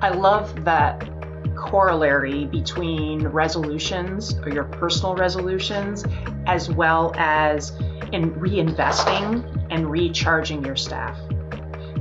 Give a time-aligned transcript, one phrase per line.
[0.00, 1.08] I love that
[1.54, 6.04] corollary between resolutions or your personal resolutions
[6.46, 7.70] as well as
[8.12, 11.18] in reinvesting and recharging your staff.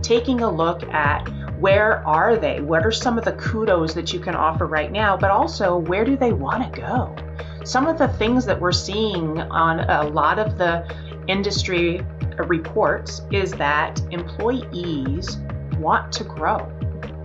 [0.02, 1.28] Taking a look at
[1.60, 2.60] where are they?
[2.60, 5.16] What are some of the kudos that you can offer right now?
[5.16, 7.16] But also, where do they want to go?
[7.64, 10.84] Some of the things that we're seeing on a lot of the
[11.28, 12.02] industry
[12.48, 15.38] reports is that employees
[15.78, 16.68] want to grow.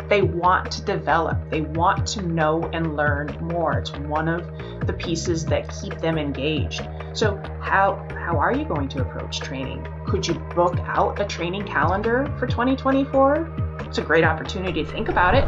[0.08, 1.50] They want to develop.
[1.50, 3.72] They want to know and learn more.
[3.78, 4.46] It's one of
[4.86, 6.86] the pieces that keep them engaged.
[7.12, 9.84] So, how how are you going to approach training?
[10.06, 13.78] Could you book out a training calendar for 2024?
[13.80, 15.44] It's a great opportunity to think about it.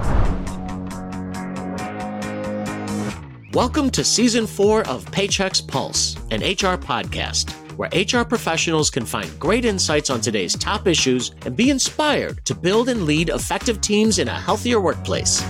[3.55, 9.38] Welcome to season four of Paychex Pulse, an HR podcast where HR professionals can find
[9.38, 14.18] great insights on today's top issues and be inspired to build and lead effective teams
[14.18, 15.41] in a healthier workplace.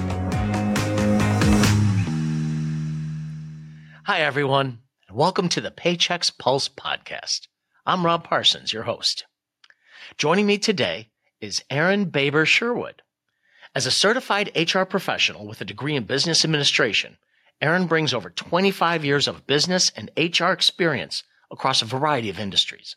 [4.05, 7.49] Hi, everyone, and welcome to the Paychex Pulse podcast.
[7.87, 9.25] I'm Rob Parsons, your host.
[10.19, 11.09] Joining me today
[11.41, 13.01] is Erin Baber Sherwood.
[13.75, 17.17] As a certified HR professional with a degree in business administration,
[17.63, 22.97] Erin brings over 25 years of business and HR experience across a variety of industries.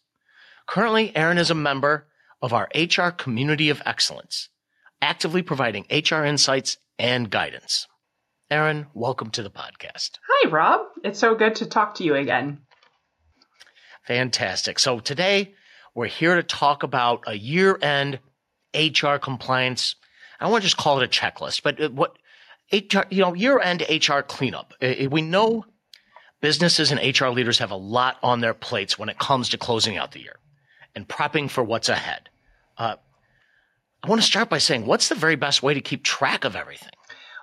[0.68, 2.08] Currently, Erin is a member
[2.42, 4.50] of our HR Community of Excellence,
[5.02, 7.88] actively providing HR insights and guidance.
[8.50, 10.12] Erin, welcome to the podcast.
[10.28, 10.82] Hi, Rob.
[11.04, 12.60] It's so good to talk to you again.
[14.06, 14.80] Fantastic.
[14.80, 15.54] So today
[15.96, 18.20] we're here to talk about a year end
[18.74, 19.96] HR compliance.
[20.40, 22.18] I want to just call it a checklist, but uh, what
[22.72, 24.74] HR, you know, year end HR cleanup.
[24.82, 25.66] We know
[26.42, 29.98] businesses and HR leaders have a lot on their plates when it comes to closing
[29.98, 30.38] out the year
[30.96, 32.30] and prepping for what's ahead.
[32.78, 32.96] Uh,
[34.04, 36.56] I want to start by saying, what's the very best way to keep track of
[36.56, 36.90] everything?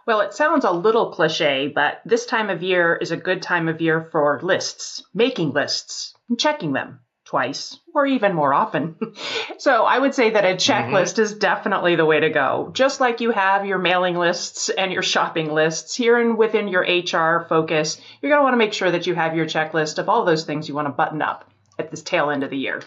[0.07, 3.69] Well, it sounds a little cliche, but this time of year is a good time
[3.69, 8.97] of year for lists, making lists, and checking them twice or even more often.
[9.59, 11.23] so I would say that a checklist mm-hmm.
[11.23, 12.71] is definitely the way to go.
[12.73, 16.83] Just like you have your mailing lists and your shopping lists here and within your
[16.83, 20.09] HR focus, you're going to want to make sure that you have your checklist of
[20.09, 22.83] all those things you want to button up at this tail end of the year.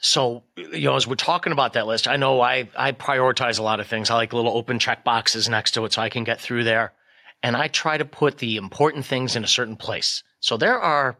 [0.00, 3.62] So, you know, as we're talking about that list, I know I, I prioritize a
[3.62, 4.10] lot of things.
[4.10, 6.92] I like little open check boxes next to it so I can get through there.
[7.42, 10.24] And I try to put the important things in a certain place.
[10.40, 11.16] So there are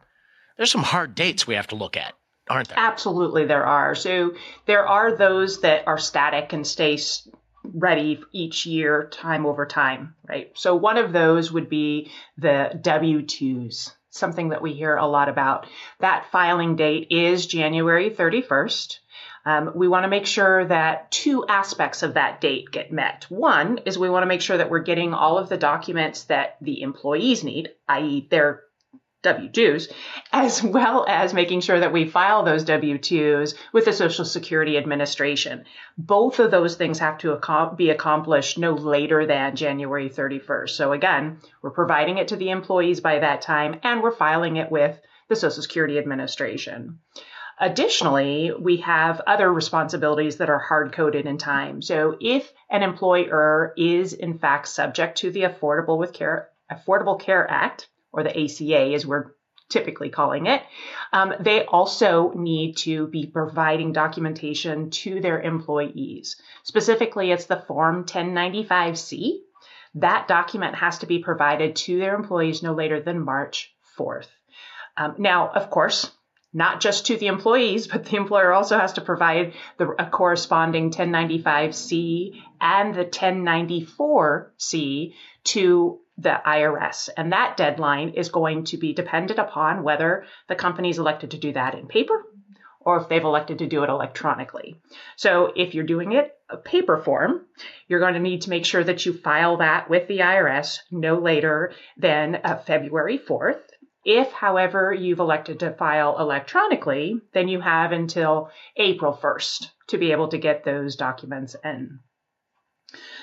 [0.56, 2.14] there's some hard dates we have to look at,
[2.48, 2.78] aren't there?
[2.78, 3.94] Absolutely, there are.
[3.94, 4.34] So
[4.66, 6.98] there are those that are static and stay
[7.74, 10.50] ready each year, time over time, right?
[10.54, 15.28] So one of those would be the W 2s, something that we hear a lot
[15.28, 15.66] about.
[16.00, 18.98] That filing date is January 31st.
[19.44, 23.26] Um, we want to make sure that two aspects of that date get met.
[23.28, 26.56] One is we want to make sure that we're getting all of the documents that
[26.60, 28.62] the employees need, i.e., their
[29.26, 29.92] W 2s,
[30.32, 34.78] as well as making sure that we file those W 2s with the Social Security
[34.78, 35.64] Administration.
[35.98, 37.38] Both of those things have to
[37.76, 40.70] be accomplished no later than January 31st.
[40.70, 44.70] So, again, we're providing it to the employees by that time and we're filing it
[44.70, 44.98] with
[45.28, 47.00] the Social Security Administration.
[47.58, 51.80] Additionally, we have other responsibilities that are hard coded in time.
[51.80, 57.50] So, if an employer is in fact subject to the Affordable with Care Affordable Care
[57.50, 59.36] Act, or the ACA as we're
[59.68, 60.62] typically calling it.
[61.12, 66.36] Um, they also need to be providing documentation to their employees.
[66.62, 69.40] Specifically, it's the Form 1095C.
[69.96, 74.28] That document has to be provided to their employees no later than March 4th.
[74.96, 76.10] Um, now, of course,
[76.52, 80.90] not just to the employees, but the employer also has to provide the a corresponding
[80.90, 87.08] 1095C and the 1094C to the IRS.
[87.16, 91.52] And that deadline is going to be dependent upon whether the company's elected to do
[91.52, 92.24] that in paper
[92.80, 94.80] or if they've elected to do it electronically.
[95.16, 97.44] So if you're doing it a paper form,
[97.88, 101.18] you're going to need to make sure that you file that with the IRS no
[101.18, 103.60] later than uh, February 4th.
[104.04, 110.12] If, however, you've elected to file electronically, then you have until April 1st to be
[110.12, 111.98] able to get those documents in.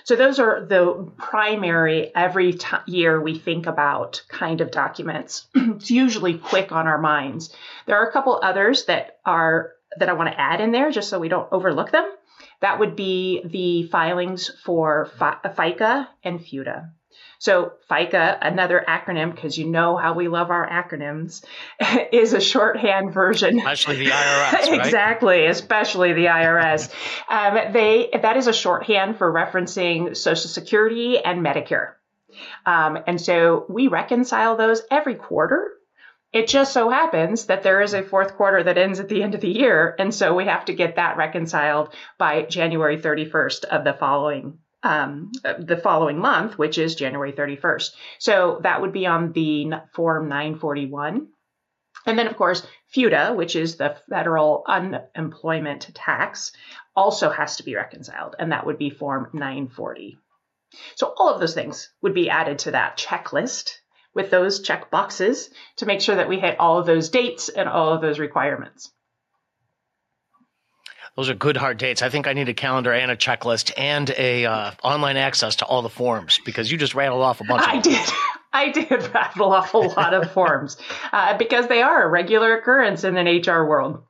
[0.03, 5.47] So those are the primary every t- year we think about kind of documents.
[5.55, 7.55] it's usually quick on our minds.
[7.85, 11.09] There are a couple others that are that I want to add in there just
[11.09, 12.09] so we don't overlook them.
[12.61, 16.89] That would be the filings for FICA and FUTA.
[17.43, 21.43] So FICA, another acronym, because you know how we love our acronyms,
[22.13, 23.57] is a shorthand version.
[23.57, 24.73] Especially the IRS, right?
[24.79, 26.89] exactly, especially the IRS.
[27.29, 31.95] um, they that is a shorthand for referencing Social Security and Medicare.
[32.65, 35.69] Um, and so we reconcile those every quarter.
[36.31, 39.35] It just so happens that there is a fourth quarter that ends at the end
[39.35, 39.93] of the year.
[39.99, 45.31] And so we have to get that reconciled by January 31st of the following um,
[45.43, 47.91] the following month, which is January 31st.
[48.19, 51.27] So that would be on the Form 941.
[52.05, 56.51] And then, of course, FUTA, which is the federal unemployment tax,
[56.95, 60.17] also has to be reconciled, and that would be Form 940.
[60.95, 63.77] So all of those things would be added to that checklist
[64.13, 67.69] with those check boxes to make sure that we hit all of those dates and
[67.69, 68.91] all of those requirements.
[71.15, 72.01] Those are good hard dates.
[72.01, 75.65] I think I need a calendar and a checklist and a uh, online access to
[75.65, 77.63] all the forms because you just rattled off a bunch.
[77.65, 78.09] I did.
[78.55, 80.77] I did rattle off a lot of forms
[81.11, 84.03] uh, because they are a regular occurrence in an HR world.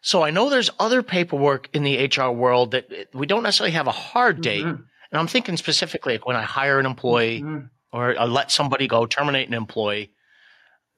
[0.00, 3.88] So I know there's other paperwork in the HR world that we don't necessarily have
[3.88, 4.64] a hard date.
[4.64, 4.82] Mm-hmm.
[5.10, 7.66] And I'm thinking specifically like when I hire an employee mm-hmm.
[7.92, 10.12] or I let somebody go, terminate an employee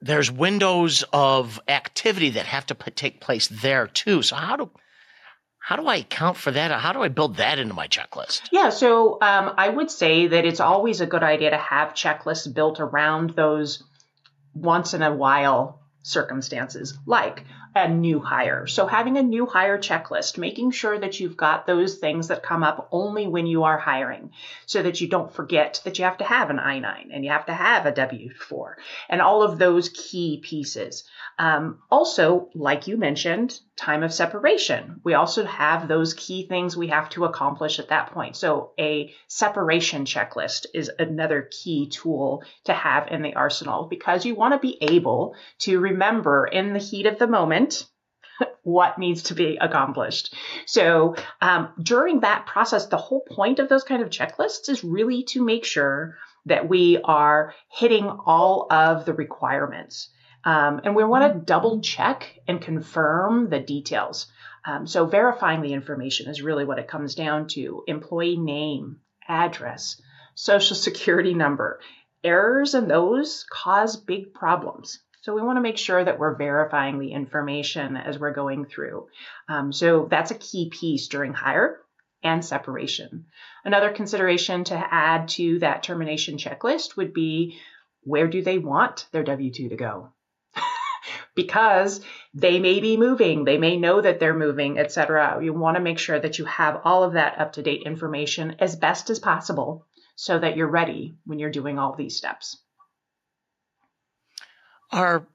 [0.01, 4.21] there's windows of activity that have to take place there too.
[4.21, 4.69] So how do
[5.59, 6.71] how do I account for that?
[6.71, 8.41] How do I build that into my checklist?
[8.51, 12.51] Yeah, so um, I would say that it's always a good idea to have checklists
[12.51, 13.83] built around those
[14.55, 18.67] once in a while circumstances, like a new hire.
[18.67, 22.63] So having a new hire checklist, making sure that you've got those things that come
[22.63, 24.31] up only when you are hiring
[24.65, 27.45] so that you don't forget that you have to have an I-9 and you have
[27.45, 28.73] to have a W-4
[29.09, 31.05] and all of those key pieces.
[31.39, 35.01] Um, also, like you mentioned, time of separation.
[35.03, 38.35] We also have those key things we have to accomplish at that point.
[38.35, 44.35] So a separation checklist is another key tool to have in the arsenal because you
[44.35, 47.87] want to be able to remember in the heat of the moment
[48.63, 50.35] what needs to be accomplished.
[50.67, 55.23] So um, during that process, the whole point of those kind of checklists is really
[55.29, 60.09] to make sure that we are hitting all of the requirements.
[60.43, 64.27] Um, and we want to double check and confirm the details.
[64.65, 67.83] Um, so verifying the information is really what it comes down to.
[67.87, 70.01] Employee name, address,
[70.35, 71.79] social security number.
[72.23, 74.99] Errors in those cause big problems.
[75.21, 79.07] So we want to make sure that we're verifying the information as we're going through.
[79.47, 81.79] Um, so that's a key piece during hire
[82.23, 83.25] and separation.
[83.63, 87.59] Another consideration to add to that termination checklist would be
[88.03, 90.09] where do they want their W 2 to go?
[91.35, 92.01] Because
[92.33, 95.39] they may be moving, they may know that they're moving, etc.
[95.41, 98.55] You want to make sure that you have all of that up to date information
[98.59, 99.85] as best as possible
[100.15, 102.57] so that you're ready when you're doing all these steps.
[104.91, 105.25] Are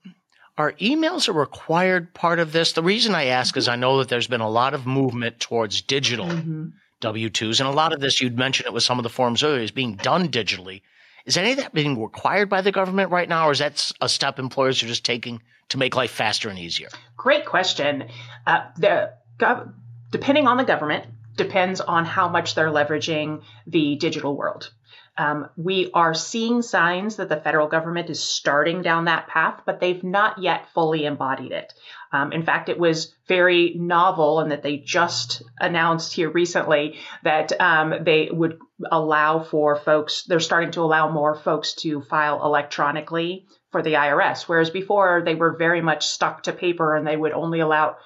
[0.59, 2.73] are emails a required part of this?
[2.73, 5.83] The reason I ask is I know that there's been a lot of movement towards
[5.83, 6.69] digital mm-hmm.
[7.01, 9.43] W 2s, and a lot of this, you'd mentioned it with some of the forms
[9.43, 10.81] earlier, is being done digitally.
[11.27, 14.09] Is any of that being required by the government right now, or is that a
[14.09, 16.89] step employers are just taking to make life faster and easier?
[17.17, 18.09] Great question.
[18.47, 19.73] Uh, the gov-
[20.11, 24.71] depending on the government depends on how much they're leveraging the digital world.
[25.19, 29.81] Um, we are seeing signs that the federal government is starting down that path, but
[29.81, 31.73] they've not yet fully embodied it.
[32.13, 37.59] Um, in fact, it was very novel in that they just announced here recently that
[37.61, 38.59] um, they would
[38.91, 43.47] allow for folks, they're starting to allow more folks to file electronically
[43.77, 47.33] for the IRS, whereas before they were very much stuck to paper and they would
[47.33, 47.99] only allow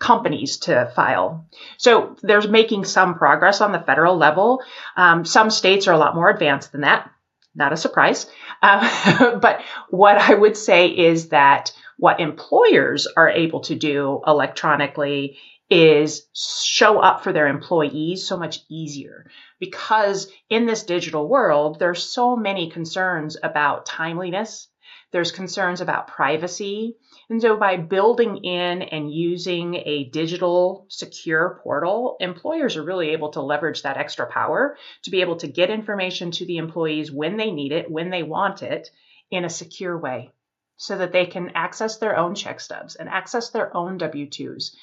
[0.00, 1.46] companies to file.
[1.76, 4.60] So there's making some progress on the federal level.
[4.96, 7.08] Um, some states are a lot more advanced than that.
[7.54, 8.26] Not a surprise.
[8.60, 15.38] Uh, but what I would say is that what employers are able to do electronically
[15.70, 19.30] is show up for their employees so much easier
[19.60, 24.68] because in this digital world, there's so many concerns about timeliness.
[25.14, 26.96] There's concerns about privacy.
[27.30, 33.30] And so by building in and using a digital secure portal, employers are really able
[33.30, 37.36] to leverage that extra power to be able to get information to the employees when
[37.36, 38.90] they need it, when they want it
[39.30, 40.32] in a secure way
[40.78, 44.74] so that they can access their own check stubs and access their own W 2s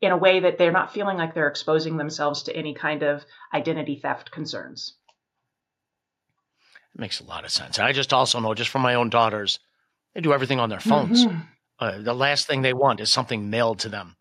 [0.00, 3.22] in a way that they're not feeling like they're exposing themselves to any kind of
[3.52, 4.97] identity theft concerns.
[6.98, 7.78] Makes a lot of sense.
[7.78, 9.60] I just also know, just from my own daughters,
[10.14, 11.24] they do everything on their phones.
[11.24, 11.38] Mm-hmm.
[11.78, 14.16] Uh, the last thing they want is something mailed to them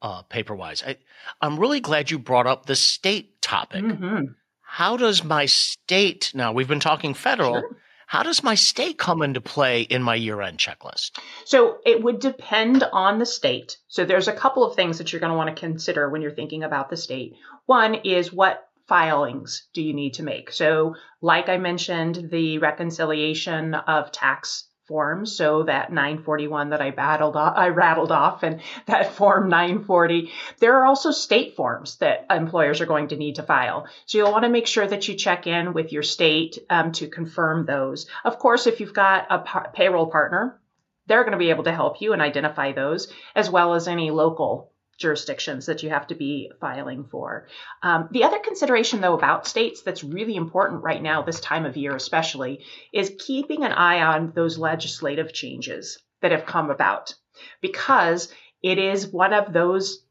[0.00, 0.82] uh, paper wise.
[0.86, 0.96] I,
[1.42, 3.84] am really glad you brought up the state topic.
[3.84, 4.26] Mm-hmm.
[4.62, 6.52] how does my state now?
[6.52, 7.60] We've been talking federal.
[7.60, 7.76] Sure.
[8.06, 11.12] How does my state come into play in my year end checklist?
[11.44, 13.78] So it would depend on the state.
[13.86, 16.32] So there's a couple of things that you're going to want to consider when you're
[16.32, 17.34] thinking about the state.
[17.66, 20.50] One is what filings do you need to make?
[20.50, 25.36] So, like I mentioned, the reconciliation of tax forms.
[25.36, 30.32] So that 941 that I battled off, I rattled off and that form 940.
[30.58, 33.86] There are also state forms that employers are going to need to file.
[34.06, 37.06] So you'll want to make sure that you check in with your state um, to
[37.06, 38.06] confirm those.
[38.24, 40.60] Of course, if you've got a par- payroll partner,
[41.06, 44.10] they're going to be able to help you and identify those as well as any
[44.10, 44.69] local
[45.00, 47.48] jurisdictions that you have to be filing for.
[47.82, 51.76] Um, the other consideration, though, about states that's really important right now, this time of
[51.76, 57.14] year especially, is keeping an eye on those legislative changes that have come about
[57.60, 60.04] because it is one of those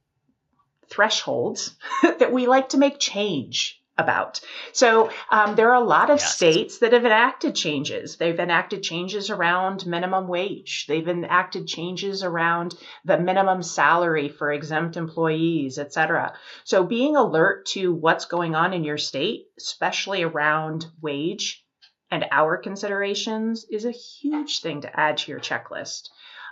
[0.89, 4.41] thresholds that we like to make change about.
[4.73, 6.35] So um, there are a lot of yes.
[6.35, 8.17] states that have enacted changes.
[8.17, 10.85] They've enacted changes around minimum wage.
[10.87, 12.75] They've enacted changes around
[13.05, 16.33] the minimum salary for exempt employees, et cetera.
[16.63, 21.65] So being alert to what's going on in your state, especially around wage
[22.09, 26.09] and hour considerations, is a huge thing to add to your checklist.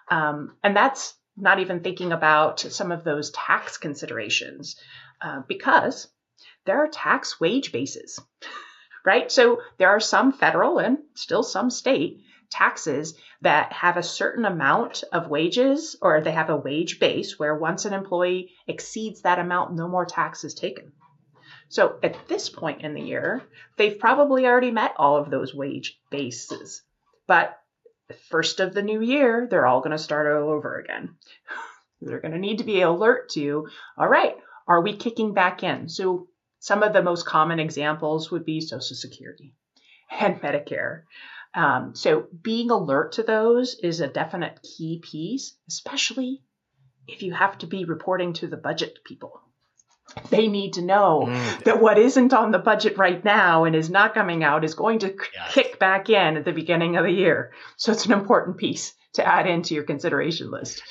[0.10, 4.76] Um, and that's not even thinking about some of those tax considerations
[5.22, 6.08] uh, because
[6.68, 8.20] there are tax wage bases,
[9.06, 9.32] right?
[9.32, 12.22] So there are some federal and still some state
[12.52, 17.56] taxes that have a certain amount of wages or they have a wage base where
[17.56, 20.92] once an employee exceeds that amount, no more tax is taken.
[21.70, 23.44] So at this point in the year,
[23.76, 26.82] they've probably already met all of those wage bases.
[27.28, 27.58] But
[28.30, 31.16] first of the new year, they're all going to start all over again.
[32.02, 34.36] they're going to need to be alert to, all right,
[34.68, 35.90] are we kicking back in?
[35.90, 36.28] So
[36.60, 39.56] some of the most common examples would be Social Security
[40.20, 41.04] and Medicare.
[41.54, 46.44] Um, so being alert to those is a definite key piece, especially
[47.08, 49.42] if you have to be reporting to the budget people.
[50.30, 51.64] They need to know mm.
[51.64, 55.00] that what isn't on the budget right now and is not coming out is going
[55.00, 55.54] to yes.
[55.54, 57.52] kick back in at the beginning of the year.
[57.76, 60.82] So it's an important piece to add into your consideration list.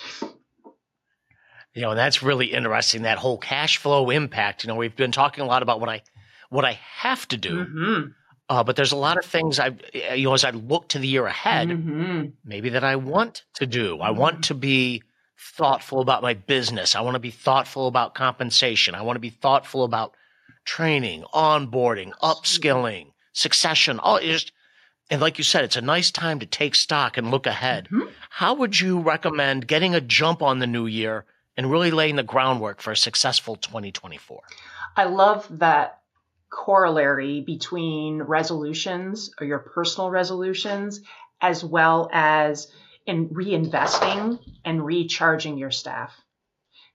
[1.77, 3.03] You know, and that's really interesting.
[3.03, 4.65] That whole cash flow impact.
[4.65, 6.03] You know, we've been talking a lot about what I
[6.49, 7.67] what I have to do.
[7.67, 8.09] Mm-hmm.
[8.49, 9.73] Uh, but there's a lot of things I,
[10.15, 12.29] you know, as I look to the year ahead, mm-hmm.
[12.45, 14.01] maybe that I want to do.
[14.01, 15.03] I want to be
[15.39, 16.95] thoughtful about my business.
[16.95, 18.95] I want to be thoughtful about compensation.
[18.95, 20.15] I want to be thoughtful about
[20.65, 23.99] training, onboarding, upskilling, succession.
[23.99, 24.53] All just,
[25.11, 27.89] and like you said, it's a nice time to take stock and look ahead.
[27.93, 28.09] Mm-hmm.
[28.31, 31.27] How would you recommend getting a jump on the new year
[31.57, 34.43] and really laying the groundwork for a successful 2024.
[34.97, 36.01] I love that
[36.51, 41.01] corollary between resolutions or your personal resolutions
[41.41, 42.69] as well as
[43.05, 46.13] in reinvesting and recharging your staff.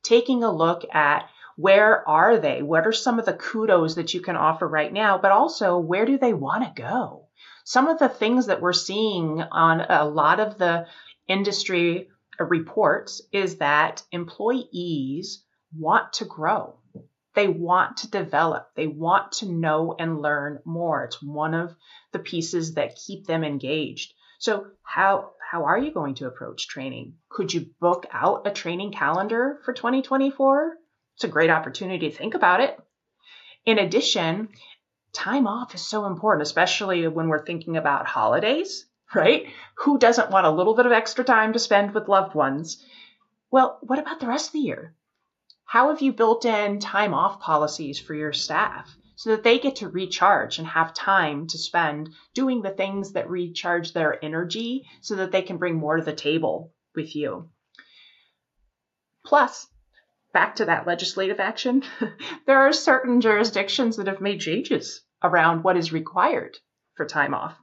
[0.03, 2.61] Taking a look at where are they?
[2.61, 5.19] What are some of the kudos that you can offer right now?
[5.19, 7.27] But also, where do they want to go?
[7.63, 10.87] Some of the things that we're seeing on a lot of the
[11.27, 12.09] industry
[12.45, 15.43] reports is that employees
[15.77, 16.77] want to grow.
[17.33, 18.71] They want to develop.
[18.75, 21.05] They want to know and learn more.
[21.05, 21.75] It's one of
[22.11, 24.13] the pieces that keep them engaged.
[24.39, 27.15] So how how are you going to approach training?
[27.29, 30.77] Could you book out a training calendar for 2024?
[31.15, 32.79] It's a great opportunity to think about it.
[33.65, 34.49] In addition,
[35.13, 39.47] time off is so important, especially when we're thinking about holidays right?
[39.75, 42.83] Who doesn't want a little bit of extra time to spend with loved ones?
[43.49, 44.95] Well, what about the rest of the year?
[45.65, 49.77] How have you built in time off policies for your staff so that they get
[49.77, 55.15] to recharge and have time to spend doing the things that recharge their energy so
[55.15, 57.49] that they can bring more to the table with you?
[59.23, 59.67] Plus,
[60.33, 61.83] back to that legislative action,
[62.45, 66.57] there are certain jurisdictions that have made changes around what is required
[66.95, 67.55] for time off.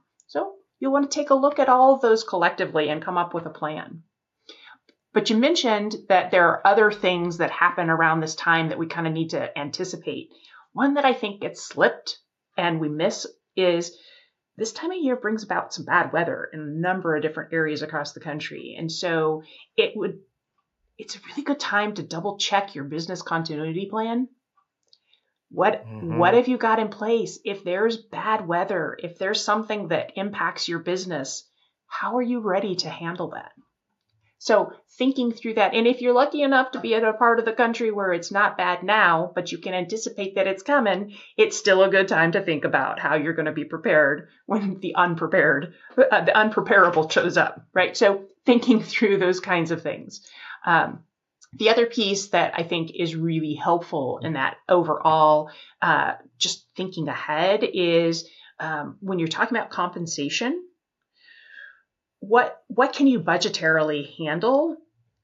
[0.79, 3.45] You'll want to take a look at all of those collectively and come up with
[3.45, 4.03] a plan.
[5.13, 8.87] But you mentioned that there are other things that happen around this time that we
[8.87, 10.31] kind of need to anticipate.
[10.71, 12.19] One that I think gets slipped
[12.57, 13.97] and we miss is
[14.55, 17.81] this time of year brings about some bad weather in a number of different areas
[17.81, 18.75] across the country.
[18.77, 19.43] And so
[19.75, 20.19] it would
[20.97, 24.27] it's a really good time to double check your business continuity plan
[25.49, 26.17] what mm-hmm.
[26.17, 30.67] what have you got in place if there's bad weather, if there's something that impacts
[30.67, 31.45] your business?
[31.87, 33.51] How are you ready to handle that?
[34.41, 37.45] So thinking through that, and if you're lucky enough to be at a part of
[37.45, 41.57] the country where it's not bad now, but you can anticipate that it's coming, it's
[41.57, 44.95] still a good time to think about how you're going to be prepared when the
[44.95, 47.97] unprepared, uh, the unpreparable shows up, right?
[47.97, 50.25] So thinking through those kinds of things.
[50.65, 51.03] Um,
[51.53, 55.49] the other piece that I think is really helpful in that overall,
[55.81, 58.27] uh, just thinking ahead is
[58.59, 60.63] um, when you're talking about compensation,
[62.19, 64.77] what what can you budgetarily handle?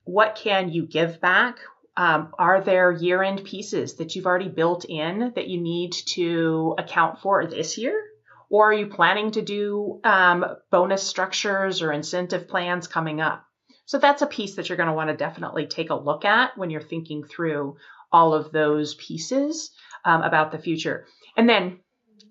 [0.04, 1.60] What can you give back?
[1.98, 6.76] Um, are there year end pieces that you've already built in that you need to
[6.78, 8.02] account for this year?
[8.50, 13.45] Or are you planning to do um, bonus structures or incentive plans coming up?
[13.86, 16.58] So that's a piece that you're going to want to definitely take a look at
[16.58, 17.78] when you're thinking through
[18.12, 19.72] all of those pieces
[20.04, 21.06] um, about the future.
[21.38, 21.80] And then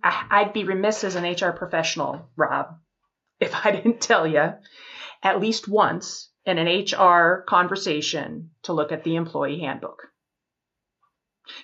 [0.03, 2.77] I'd be remiss as an HR professional, Rob,
[3.41, 4.53] if I didn't tell you
[5.23, 10.09] at least once in an HR conversation to look at the employee handbook.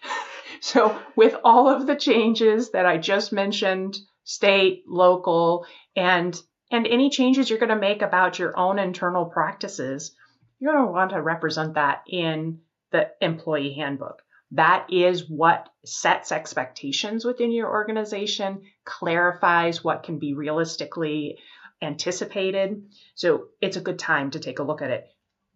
[0.60, 6.40] so, with all of the changes that I just mentioned, state, local, and
[6.70, 10.14] and any changes you're going to make about your own internal practices,
[10.58, 12.60] you're going to want to represent that in
[12.92, 14.22] the employee handbook.
[14.52, 21.38] That is what sets expectations within your organization, clarifies what can be realistically
[21.80, 22.82] anticipated.
[23.14, 25.06] So it's a good time to take a look at it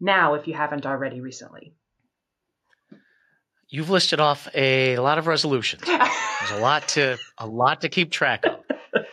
[0.00, 1.74] now if you haven't already recently.
[3.68, 5.82] You've listed off a lot of resolutions.
[5.86, 8.60] There's a lot to a lot to keep track of.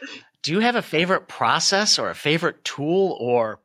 [0.44, 3.60] Do you have a favorite process or a favorite tool or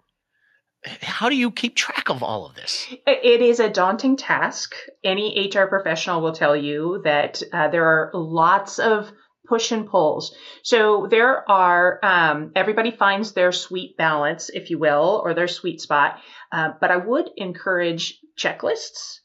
[1.02, 2.87] how do you keep track of all of this?
[3.06, 4.75] It is a daunting task.
[5.02, 9.11] Any HR professional will tell you that uh, there are lots of
[9.49, 10.37] push and pulls.
[10.62, 15.80] So there are, um, everybody finds their sweet balance, if you will, or their sweet
[15.80, 16.18] spot.
[16.52, 19.21] Uh, but I would encourage checklists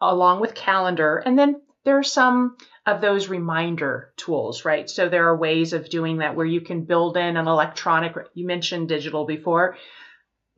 [0.00, 1.16] along with calendar.
[1.18, 2.56] And then there are some
[2.90, 4.88] of those reminder tools, right?
[4.88, 8.46] So there are ways of doing that where you can build in an electronic, you
[8.46, 9.76] mentioned digital before,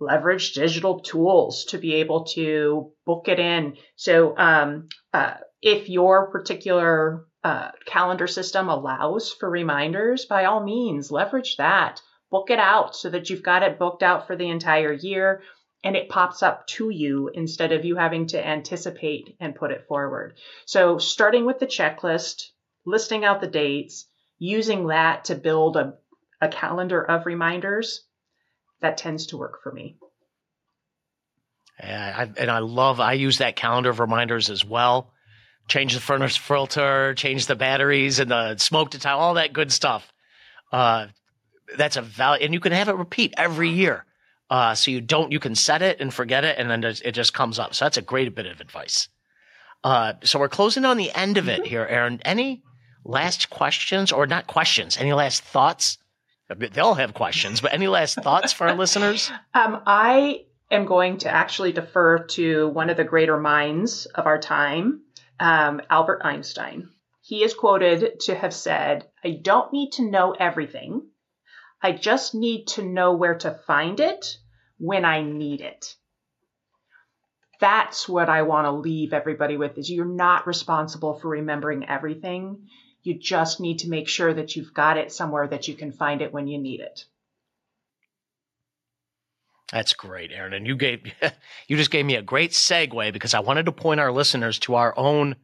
[0.01, 3.77] leverage digital tools to be able to book it in.
[3.97, 11.11] So um, uh, if your particular uh, calendar system allows for reminders, by all means,
[11.11, 12.01] leverage that.
[12.31, 15.43] Book it out so that you've got it booked out for the entire year
[15.85, 19.87] and it pops up to you instead of you having to anticipate and put it
[19.89, 20.35] forward.
[20.65, 22.51] So, starting with the checklist,
[22.85, 24.07] listing out the dates,
[24.39, 25.95] using that to build a,
[26.41, 28.05] a calendar of reminders,
[28.81, 29.97] that tends to work for me.
[31.83, 35.13] Yeah, I, and I love, I use that calendar of reminders as well.
[35.69, 40.13] Change the furnace filter, change the batteries and the smoke detector, all that good stuff.
[40.73, 41.07] Uh,
[41.77, 44.05] that's a value, and you can have it repeat every year.
[44.53, 47.33] Uh, so you don't, you can set it and forget it, and then it just
[47.33, 47.75] comes up.
[47.75, 49.09] So that's a great bit of advice.
[49.83, 51.71] Uh, so we're closing on the end of it mm-hmm.
[51.71, 52.21] here, Erin.
[52.23, 52.63] Any
[53.03, 54.99] last questions, or not questions?
[54.99, 55.97] Any last thoughts?
[56.55, 59.33] They'll have questions, but any last thoughts for our listeners?
[59.55, 64.39] Um, I am going to actually defer to one of the greater minds of our
[64.39, 65.01] time,
[65.41, 66.91] um, Albert Einstein.
[67.23, 71.09] He is quoted to have said, I don't need to know everything.
[71.81, 74.37] I just need to know where to find it
[74.79, 75.95] when I need it.
[77.61, 82.67] That's what I want to leave everybody with is you're not responsible for remembering everything.
[83.03, 86.23] You just need to make sure that you've got it somewhere that you can find
[86.23, 87.05] it when you need it.
[89.73, 90.53] That's great, Erin.
[90.53, 91.01] And you gave
[91.69, 94.75] you just gave me a great segue because I wanted to point our listeners to
[94.75, 95.37] our own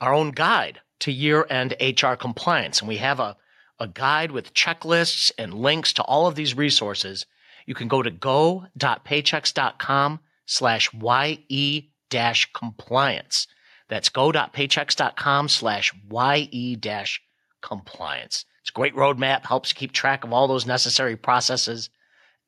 [0.00, 2.80] our own guide to year-end HR compliance.
[2.80, 3.36] And we have a,
[3.78, 7.26] a guide with checklists and links to all of these resources
[7.66, 13.46] you can go to go.paychex.com slash YE dash compliance.
[13.88, 17.20] That's go.paychex.com slash YE dash
[17.62, 18.44] compliance.
[18.62, 21.90] It's a great roadmap, helps keep track of all those necessary processes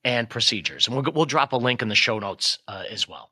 [0.04, 0.86] and procedures.
[0.86, 3.30] And we'll, we'll drop a link in the show notes uh, as well.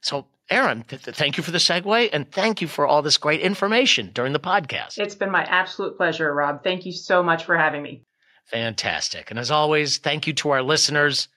[0.00, 3.18] So, Erin, th- th- thank you for the segue and thank you for all this
[3.18, 4.98] great information during the podcast.
[4.98, 6.64] It's been my absolute pleasure, Rob.
[6.64, 8.04] Thank you so much for having me.
[8.44, 9.30] Fantastic.
[9.30, 11.28] And as always, thank you to our listeners.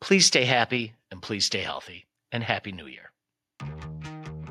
[0.00, 2.06] Please stay happy and please stay healthy.
[2.30, 3.10] And Happy New Year.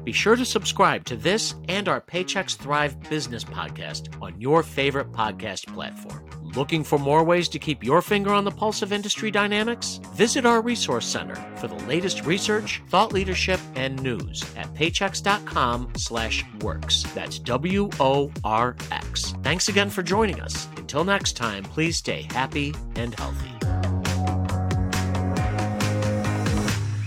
[0.04, 5.12] Be sure to subscribe to this and our Paychex Thrive business podcast on your favorite
[5.12, 6.24] podcast platform.
[6.56, 10.00] Looking for more ways to keep your finger on the pulse of industry dynamics?
[10.16, 16.46] Visit our resource center for the latest research, thought leadership, and news at paychex.com slash
[16.62, 17.04] works.
[17.14, 19.34] That's W-O-R-X.
[19.44, 20.70] Thanks again for joining us.
[20.88, 23.52] Until next time, please stay happy and healthy.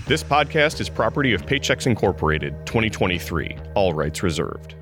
[0.05, 4.75] This podcast is property of Paychex Incorporated, 2023, all rights reserved.